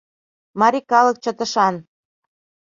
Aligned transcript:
—Марий 0.59 0.85
калык 0.91 1.17
чытышан. 1.23 1.75